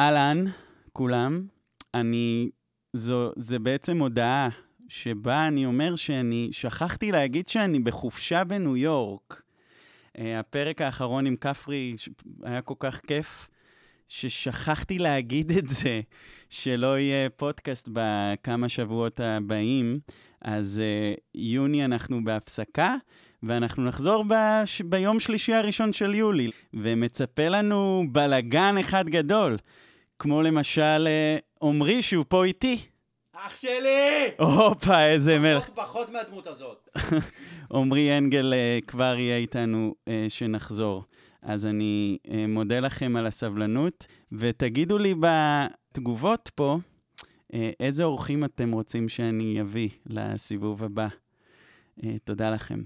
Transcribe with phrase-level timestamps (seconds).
[0.00, 0.44] אהלן,
[0.92, 1.42] כולם.
[1.94, 2.50] אני...
[2.92, 4.48] זו, זה בעצם הודעה
[4.88, 9.42] שבה אני אומר שאני שכחתי להגיד שאני בחופשה בניו יורק.
[10.16, 11.94] Uh, הפרק האחרון עם כפרי
[12.42, 13.48] היה כל כך כיף,
[14.08, 16.00] ששכחתי להגיד את זה,
[16.50, 20.00] שלא יהיה פודקאסט בכמה שבועות הבאים.
[20.42, 20.82] אז
[21.14, 22.94] uh, יוני אנחנו בהפסקה,
[23.42, 24.82] ואנחנו נחזור בש...
[24.82, 29.56] ביום שלישי הראשון של יולי, ומצפה לנו בלגן אחד גדול,
[30.20, 32.78] כמו למשל uh, עמרי שהוא פה איתי.
[33.32, 34.30] אח שלי!
[34.38, 35.62] הופה, איזה מלך.
[35.62, 36.88] פחות, פחות מהדמות הזאת.
[37.74, 41.04] עמרי אנגל uh, כבר יהיה איתנו uh, שנחזור.
[41.42, 46.78] אז אני מודה לכם על הסבלנות, ותגידו לי בתגובות פה,
[47.80, 51.08] איזה אורחים אתם רוצים שאני אביא לסיבוב הבא.
[52.24, 52.80] תודה לכם.